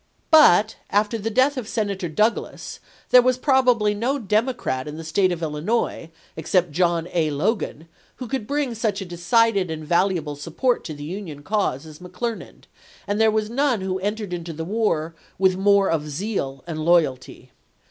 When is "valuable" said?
9.85-10.35